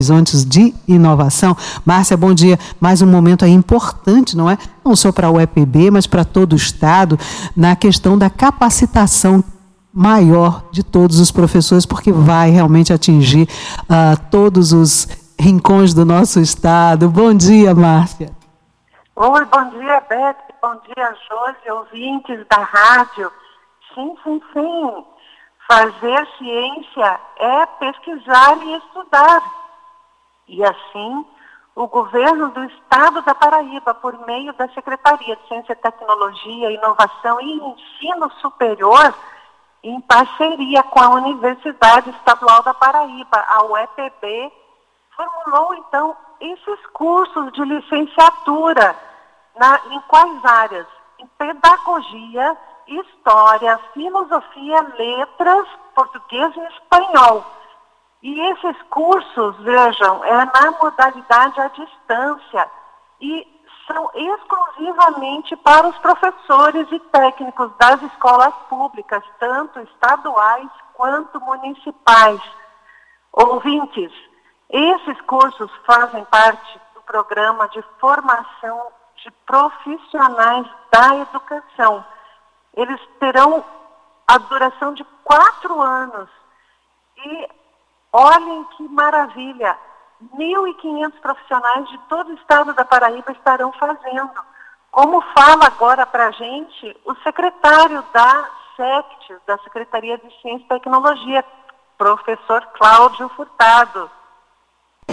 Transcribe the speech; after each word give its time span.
Horizontes 0.00 0.44
de 0.44 0.72
Inovação. 0.86 1.56
Márcia, 1.84 2.16
bom 2.16 2.32
dia. 2.32 2.56
Mais 2.80 3.02
um 3.02 3.06
momento 3.08 3.44
aí 3.44 3.50
importante, 3.50 4.36
não 4.36 4.48
é? 4.48 4.56
Não 4.84 4.94
só 4.94 5.10
para 5.10 5.28
o 5.28 5.40
EPB, 5.40 5.90
mas 5.90 6.06
para 6.06 6.24
todo 6.24 6.52
o 6.52 6.56
Estado, 6.56 7.18
na 7.56 7.74
questão 7.74 8.16
da 8.16 8.30
capacitação 8.30 9.42
maior 9.92 10.62
de 10.70 10.84
todos 10.84 11.18
os 11.18 11.32
professores, 11.32 11.84
porque 11.84 12.12
vai 12.12 12.48
realmente 12.48 12.92
atingir 12.92 13.48
uh, 13.90 14.16
todos 14.30 14.72
os 14.72 15.08
rincões 15.36 15.92
do 15.92 16.04
nosso 16.04 16.38
Estado. 16.38 17.08
Bom 17.08 17.34
dia, 17.34 17.74
Márcia. 17.74 18.30
Oi, 19.16 19.44
bom 19.46 19.70
dia, 19.70 20.00
Beth. 20.08 20.36
Bom 20.62 20.76
dia, 20.86 21.16
Josi, 21.28 21.70
ouvintes 21.72 22.46
da 22.48 22.62
rádio. 22.62 23.32
Sim, 23.92 24.14
sim, 24.22 24.40
sim. 24.52 25.04
Fazer 25.66 26.28
ciência 26.38 27.20
é 27.40 27.66
pesquisar 27.80 28.58
e 28.64 28.76
estudar 28.76 29.42
e 30.48 30.64
assim, 30.64 31.26
o 31.74 31.86
governo 31.86 32.48
do 32.50 32.64
estado 32.64 33.22
da 33.22 33.34
Paraíba, 33.34 33.94
por 33.94 34.26
meio 34.26 34.52
da 34.54 34.68
Secretaria 34.70 35.36
de 35.36 35.46
Ciência, 35.46 35.76
Tecnologia, 35.76 36.72
Inovação 36.72 37.40
e 37.40 37.52
Ensino 37.52 38.30
Superior, 38.40 39.14
em 39.82 40.00
parceria 40.00 40.82
com 40.82 41.00
a 41.00 41.10
Universidade 41.10 42.10
Estadual 42.10 42.62
da 42.62 42.74
Paraíba, 42.74 43.44
a 43.48 43.64
UEPB, 43.64 44.52
formulou 45.14 45.74
então 45.74 46.16
esses 46.40 46.86
cursos 46.92 47.52
de 47.52 47.62
licenciatura 47.64 48.96
na, 49.56 49.80
em 49.90 50.00
quais 50.08 50.44
áreas? 50.44 50.86
Em 51.18 51.26
pedagogia, 51.38 52.56
história, 52.86 53.78
filosofia, 53.92 54.80
letras, 54.96 55.68
português 55.94 56.56
e 56.56 56.60
espanhol. 56.74 57.44
E 58.22 58.40
esses 58.50 58.82
cursos, 58.90 59.56
vejam, 59.58 60.24
é 60.24 60.44
na 60.44 60.70
modalidade 60.72 61.60
à 61.60 61.68
distância 61.68 62.70
e 63.20 63.46
são 63.86 64.10
exclusivamente 64.14 65.56
para 65.56 65.88
os 65.88 65.96
professores 65.98 66.86
e 66.90 66.98
técnicos 66.98 67.70
das 67.78 68.02
escolas 68.02 68.54
públicas, 68.68 69.22
tanto 69.38 69.80
estaduais 69.80 70.68
quanto 70.94 71.40
municipais. 71.40 72.40
Ouvintes, 73.32 74.12
esses 74.68 75.20
cursos 75.22 75.70
fazem 75.86 76.24
parte 76.26 76.80
do 76.94 77.00
programa 77.02 77.68
de 77.68 77.82
formação 77.98 78.88
de 79.16 79.30
profissionais 79.46 80.66
da 80.90 81.16
educação. 81.16 82.04
Eles 82.74 83.00
terão 83.18 83.64
a 84.26 84.38
duração 84.38 84.92
de 84.92 85.04
quatro 85.24 85.80
anos 85.80 86.28
e 87.16 87.48
Olhem 88.12 88.64
que 88.76 88.88
maravilha! 88.88 89.76
1.500 90.36 91.12
profissionais 91.20 91.88
de 91.90 91.98
todo 92.08 92.30
o 92.30 92.34
estado 92.34 92.72
da 92.74 92.84
Paraíba 92.84 93.30
estarão 93.32 93.72
fazendo. 93.72 94.32
Como 94.90 95.20
fala 95.20 95.66
agora 95.66 96.04
para 96.06 96.26
a 96.26 96.30
gente 96.32 96.96
o 97.04 97.14
secretário 97.16 98.02
da 98.12 98.50
SECT, 98.76 99.36
da 99.46 99.58
Secretaria 99.58 100.18
de 100.18 100.30
Ciência 100.40 100.64
e 100.64 100.68
Tecnologia, 100.68 101.44
professor 101.96 102.64
Cláudio 102.78 103.28
Furtado. 103.30 104.10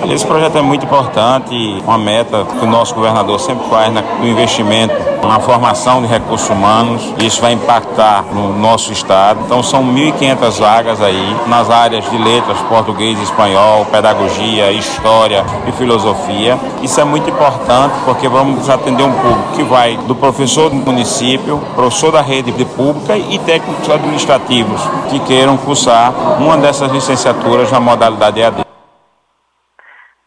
Esse 0.10 0.26
projeto 0.26 0.58
é 0.58 0.62
muito 0.62 0.86
importante, 0.86 1.56
uma 1.84 1.98
meta 1.98 2.46
que 2.46 2.64
o 2.64 2.68
nosso 2.68 2.94
governador 2.94 3.40
sempre 3.40 3.68
faz 3.70 3.92
no 3.94 4.28
investimento 4.28 4.94
na 5.28 5.40
formação 5.40 6.02
de 6.02 6.08
recursos 6.08 6.50
humanos. 6.50 7.02
Isso 7.20 7.42
vai 7.42 7.54
impactar 7.54 8.24
no 8.32 8.54
nosso 8.58 8.94
estado. 8.94 9.40
Então 9.46 9.64
são 9.64 9.84
1.500 9.84 10.60
vagas 10.60 11.02
aí 11.02 11.36
nas 11.48 11.70
áreas 11.70 12.10
de 12.10 12.18
letras, 12.18 12.58
português, 12.70 13.20
espanhol, 13.20 13.86
pedagogia, 13.86 14.72
história 14.72 15.44
e 15.68 15.72
filosofia. 15.72 16.58
Isso 16.82 17.02
é 17.02 17.04
muito 17.04 17.30
importante 17.30 17.96
porque 18.06 18.28
vamos 18.28 18.70
atender 18.70 19.04
um 19.04 19.12
público 19.12 19.54
que 19.56 19.64
vai 19.64 19.98
do 19.98 20.16
professor 20.16 20.70
do 20.70 20.76
município, 20.76 21.60
professor 21.76 22.12
da 22.12 22.22
rede 22.22 22.54
pública 22.66 23.18
e 23.18 23.40
técnicos 23.40 23.90
administrativos 23.90 24.82
que 25.10 25.20
queiram 25.20 25.58
cursar 25.58 26.14
uma 26.40 26.58
dessas 26.58 26.92
licenciaturas 26.92 27.72
na 27.72 27.80
modalidade 27.80 28.40
EAD. 28.40 28.65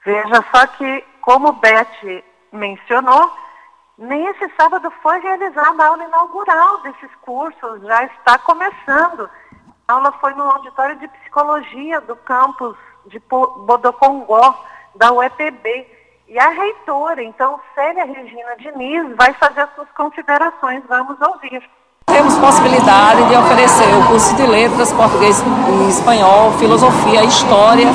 Veja 0.09 0.43
só 0.51 0.67
que, 0.69 1.05
como 1.21 1.53
Beth 1.53 2.25
mencionou, 2.51 3.31
nesse 3.99 4.49
sábado 4.57 4.91
foi 5.03 5.21
realizada 5.21 5.83
a 5.83 5.87
aula 5.87 6.03
inaugural 6.03 6.79
desses 6.79 7.15
cursos, 7.21 7.83
já 7.83 8.05
está 8.05 8.39
começando. 8.39 9.29
A 9.87 9.93
aula 9.93 10.11
foi 10.13 10.33
no 10.33 10.45
auditório 10.45 10.97
de 10.97 11.09
psicologia 11.09 12.01
do 12.01 12.17
campus 12.17 12.75
de 13.05 13.19
Bodocongó, 13.19 14.59
da 14.95 15.13
UEPB. 15.13 15.87
E 16.27 16.39
a 16.39 16.49
reitora, 16.49 17.23
então, 17.23 17.61
Célia 17.75 18.07
Regina 18.07 18.57
Diniz, 18.57 19.15
vai 19.15 19.35
fazer 19.35 19.61
as 19.61 19.75
suas 19.75 19.91
considerações. 19.91 20.83
Vamos 20.89 21.21
ouvir. 21.21 21.63
Temos 22.09 22.39
possibilidade 22.39 23.23
de 23.29 23.37
oferecer 23.37 23.95
o 23.97 24.07
curso 24.09 24.35
de 24.35 24.47
letras, 24.47 24.93
português 24.93 25.43
e 25.43 25.89
espanhol, 25.89 26.53
filosofia, 26.53 27.23
história 27.25 27.87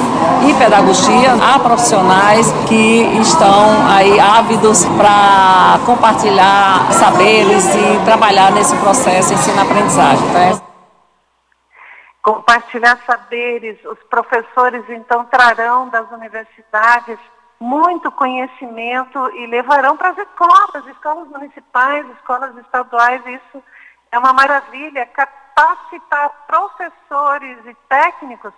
e 0.47 0.53
pedagogia 0.53 1.33
a 1.33 1.59
profissionais 1.59 2.51
que 2.67 3.01
estão 3.19 3.87
aí 3.89 4.19
ávidos 4.19 4.85
para 4.85 5.79
compartilhar 5.85 6.91
saberes 6.93 7.65
e 7.75 8.05
trabalhar 8.05 8.51
nesse 8.51 8.75
processo 8.77 9.33
ensino-aprendizagem. 9.33 10.25
Tá? 10.31 10.63
Compartilhar 12.21 12.99
saberes, 13.05 13.77
os 13.83 13.99
professores 14.09 14.83
então 14.89 15.25
trarão 15.25 15.89
das 15.89 16.09
universidades 16.11 17.17
muito 17.59 18.11
conhecimento 18.11 19.17
e 19.35 19.47
levarão 19.47 19.95
para 19.95 20.09
as 20.09 20.17
escolas, 20.17 20.85
escolas 20.87 21.27
municipais, 21.29 22.05
escolas 22.17 22.55
estaduais, 22.57 23.21
isso 23.25 23.63
é 24.13 24.19
uma 24.19 24.31
maravilha. 24.31 25.07
Capacitar 25.07 26.31
professores 26.47 27.57
e 27.65 27.75
técnicos 27.89 28.53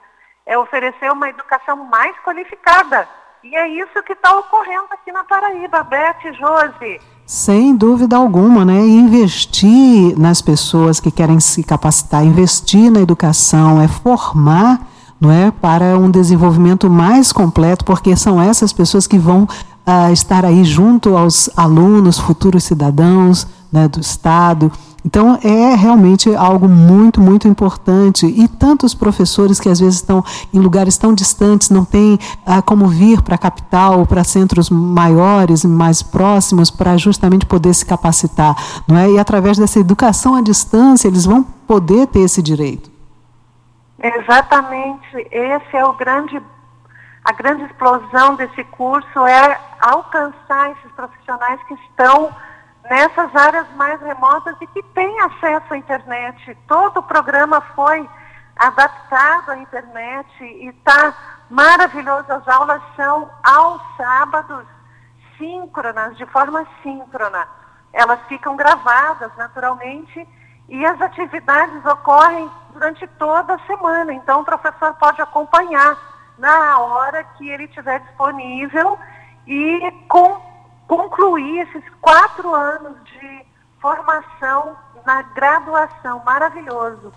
é 0.46 0.58
oferecer 0.58 1.10
uma 1.12 1.30
educação 1.30 1.78
mais 1.86 2.14
qualificada. 2.24 3.08
E 3.42 3.56
é 3.56 3.68
isso 3.70 4.04
que 4.04 4.14
está 4.14 4.38
ocorrendo 4.38 4.88
aqui 4.92 5.12
na 5.12 5.24
Paraíba, 5.24 5.82
Beth 5.84 6.34
Josi. 6.34 7.00
Sem 7.26 7.76
dúvida 7.76 8.18
alguma, 8.18 8.66
né? 8.66 8.80
investir 8.80 10.20
nas 10.20 10.42
pessoas 10.42 11.00
que 11.00 11.10
querem 11.10 11.40
se 11.40 11.64
capacitar, 11.64 12.24
investir 12.24 12.92
na 12.92 13.00
educação, 13.00 13.82
é 13.82 13.88
formar 13.88 14.80
não 15.20 15.32
é, 15.32 15.50
para 15.50 15.98
um 15.98 16.12
desenvolvimento 16.12 16.90
mais 16.90 17.32
completo, 17.32 17.86
porque 17.86 18.16
são 18.18 18.42
essas 18.42 18.74
pessoas 18.74 19.08
que 19.08 19.18
vão 19.18 19.44
uh, 19.44 20.12
estar 20.12 20.44
aí 20.44 20.66
junto 20.66 21.16
aos 21.16 21.50
alunos, 21.58 22.20
futuros 22.20 22.66
cidadãos 22.66 23.48
né, 23.76 23.90
do 23.90 24.00
Estado. 24.00 24.72
Então, 25.06 25.38
é 25.44 25.76
realmente 25.76 26.34
algo 26.34 26.68
muito, 26.68 27.22
muito 27.22 27.48
importante. 27.48 28.26
E 28.26 28.48
tantos 28.48 28.96
professores 28.96 29.60
que 29.60 29.70
às 29.70 29.80
vezes 29.80 29.96
estão 29.96 30.24
em 30.52 30.60
lugares 30.60 30.98
tão 30.98 31.14
distantes, 31.14 31.70
não 31.70 31.86
têm 31.86 32.18
ah, 32.46 32.62
como 32.62 32.88
vir 32.88 33.22
para 33.22 33.36
a 33.36 33.38
capital, 33.38 34.06
para 34.08 34.24
centros 34.24 34.70
maiores, 34.70 35.64
mais 35.64 36.02
próximos, 36.02 36.72
para 36.72 36.98
justamente 36.98 37.46
poder 37.46 37.74
se 37.76 37.86
capacitar. 37.86 38.56
Não 38.88 38.98
é? 38.98 39.12
E 39.12 39.20
através 39.20 39.58
dessa 39.58 39.80
educação 39.80 40.34
à 40.34 40.42
distância, 40.42 41.08
eles 41.08 41.26
vão 41.26 41.44
poder 41.44 42.08
ter 42.08 42.22
esse 42.22 42.42
direito. 42.42 42.90
Exatamente. 44.02 45.28
Esse 45.32 45.78
é 45.78 45.86
o 45.86 45.94
grande 45.94 46.42
a 47.26 47.32
grande 47.32 47.64
explosão 47.64 48.36
desse 48.36 48.64
curso 48.66 49.26
é 49.26 49.60
alcançar 49.82 50.72
esses 50.74 50.92
profissionais 50.92 51.60
que 51.68 51.74
estão 51.74 52.30
nessas 52.90 53.36
áreas 53.36 53.68
mais 53.76 54.00
remotas 54.02 54.56
e 54.62 54.68
que 54.68 54.84
têm 54.84 55.20
acesso 55.22 55.74
à 55.74 55.78
internet. 55.78 56.58
Todo 56.68 56.98
o 56.98 57.04
programa 57.04 57.62
foi 57.76 58.08
adaptado 58.56 59.52
à 59.52 59.58
internet 59.58 60.44
e 60.44 60.70
está 60.70 61.14
maravilhoso. 61.50 62.32
As 62.32 62.48
aulas 62.48 62.82
são 62.96 63.30
aos 63.44 63.82
sábados, 63.98 64.66
síncronas, 65.38 66.16
de 66.18 66.26
forma 66.28 66.66
síncrona. 66.84 67.48
Elas 67.92 68.20
ficam 68.28 68.56
gravadas 68.56 69.32
naturalmente 69.38 70.28
e 70.68 70.86
as 70.86 71.00
atividades 71.02 71.86
ocorrem 71.86 72.50
durante 72.72 73.08
toda 73.20 73.56
a 73.56 73.60
semana. 73.60 74.14
Então 74.14 74.42
o 74.42 74.46
professor 74.46 74.94
pode 74.96 75.22
acompanhar 75.22 75.98
na 76.38 76.80
hora 76.80 77.24
que 77.24 77.50
ele 77.50 77.64
estiver 77.64 78.00
disponível 78.02 79.00
e 79.48 79.92
com 80.08 80.45
concluir 80.88 81.60
esses 81.62 81.84
quatro 82.02 82.54
anos 82.54 82.96
de 83.06 83.46
formação 83.80 84.76
na 85.06 85.22
graduação. 85.22 86.22
Maravilhoso. 86.26 87.12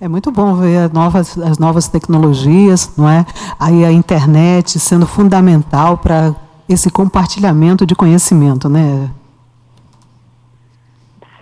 É 0.00 0.08
muito 0.08 0.30
bom 0.30 0.54
ver 0.56 0.84
as 0.84 0.92
novas, 0.92 1.38
as 1.38 1.58
novas 1.58 1.88
tecnologias, 1.88 2.96
não 2.96 3.08
é? 3.08 3.24
Aí 3.58 3.84
a 3.84 3.92
internet 3.92 4.78
sendo 4.78 5.06
fundamental 5.06 5.98
para 5.98 6.34
esse 6.68 6.90
compartilhamento 6.90 7.86
de 7.86 7.94
conhecimento, 7.94 8.68
né? 8.68 9.10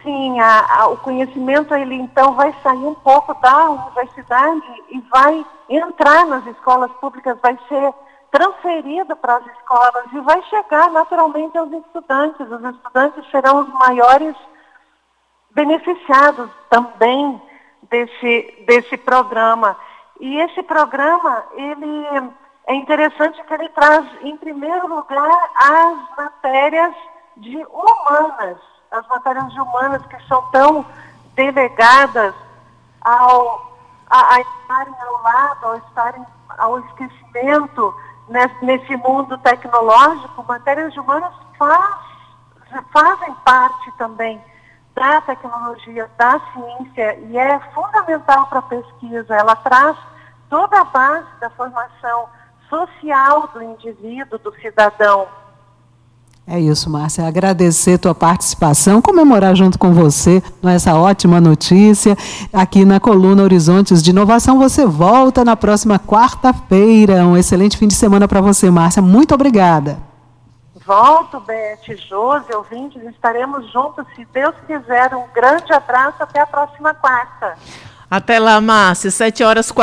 sim, 0.02 0.40
a, 0.40 0.80
a, 0.80 0.86
o 0.88 0.96
conhecimento 0.98 1.74
ele 1.74 1.94
então 1.94 2.34
vai 2.34 2.54
sair 2.62 2.84
um 2.84 2.94
pouco 2.94 3.34
da 3.40 3.70
universidade 3.70 4.82
e 4.90 5.00
vai 5.10 5.44
entrar 5.68 6.26
nas 6.26 6.46
escolas 6.46 6.90
públicas, 7.00 7.36
vai 7.42 7.58
ser 7.68 7.94
transferido 8.32 9.14
para 9.14 9.36
as 9.36 9.46
escolas 9.46 10.06
e 10.12 10.20
vai 10.20 10.42
chegar 10.44 10.90
naturalmente 10.90 11.56
aos 11.56 11.70
estudantes. 11.70 12.50
Os 12.50 12.64
estudantes 12.64 13.30
serão 13.30 13.60
os 13.60 13.68
maiores 13.68 14.34
beneficiados 15.50 16.50
também 16.70 17.40
desse, 17.90 18.64
desse 18.66 18.96
programa. 18.96 19.76
E 20.18 20.40
esse 20.40 20.62
programa, 20.62 21.44
ele 21.54 22.06
é 22.66 22.74
interessante 22.74 23.42
que 23.44 23.54
ele 23.54 23.68
traz, 23.68 24.06
em 24.22 24.36
primeiro 24.38 24.86
lugar, 24.86 25.50
as 25.54 26.16
matérias 26.16 26.94
de 27.36 27.58
humanas, 27.66 28.56
as 28.90 29.06
matérias 29.08 29.52
de 29.52 29.60
humanas 29.60 30.06
que 30.06 30.26
são 30.26 30.42
tão 30.50 30.86
delegadas 31.34 32.34
ao, 33.02 33.76
a, 34.08 34.36
a 34.36 34.40
estarem 34.40 34.94
ao 35.06 35.22
lado, 35.22 35.66
ao 35.66 35.76
estarem 35.76 36.26
ao 36.58 36.78
esquecimento 36.78 37.94
nesse, 38.28 38.96
mundo 38.96 39.36
tecnológico, 39.38 40.44
matérias 40.44 40.96
humanas 40.96 41.34
faz, 41.58 41.96
fazem 42.92 43.34
parte 43.44 43.92
também 43.98 44.40
da 44.94 45.20
tecnologia, 45.22 46.10
da 46.18 46.40
ciência, 46.52 47.18
e 47.20 47.38
é 47.38 47.58
fundamental 47.74 48.46
para 48.46 48.58
a 48.58 48.62
pesquisa. 48.62 49.34
Ela 49.34 49.56
traz 49.56 49.96
toda 50.50 50.80
a 50.80 50.84
base 50.84 51.26
da 51.40 51.50
formação 51.50 52.28
social 52.68 53.48
do 53.48 53.62
indivíduo, 53.62 54.38
do 54.38 54.52
cidadão. 54.60 55.26
É 56.46 56.58
isso, 56.58 56.90
Márcia. 56.90 57.26
Agradecer 57.26 57.98
tua 57.98 58.14
participação, 58.14 59.00
comemorar 59.00 59.54
junto 59.54 59.78
com 59.78 59.92
você 59.92 60.42
essa 60.64 60.96
ótima 60.96 61.40
notícia. 61.40 62.16
Aqui 62.52 62.84
na 62.84 62.98
coluna 62.98 63.44
Horizontes 63.44 64.02
de 64.02 64.10
Inovação, 64.10 64.58
você 64.58 64.84
volta 64.84 65.44
na 65.44 65.56
próxima 65.56 66.00
quarta-feira. 66.00 67.24
Um 67.24 67.36
excelente 67.36 67.78
fim 67.78 67.86
de 67.86 67.94
semana 67.94 68.26
para 68.26 68.40
você, 68.40 68.70
Márcia. 68.70 69.00
Muito 69.00 69.34
obrigada. 69.34 69.98
Volto, 70.84 71.38
Beth, 71.38 71.96
Josi, 72.08 72.52
ouvintes, 72.52 73.00
estaremos 73.04 73.70
juntos, 73.72 74.04
se 74.16 74.26
Deus 74.32 74.54
quiser. 74.66 75.14
Um 75.14 75.32
grande 75.32 75.72
abraço, 75.72 76.16
até 76.20 76.40
a 76.40 76.46
próxima 76.46 76.92
quarta. 76.92 77.54
Até 78.10 78.38
lá, 78.38 78.60
Márcia, 78.60 79.10
7 79.10 79.42
horas 79.42 79.70
40. 79.70 79.80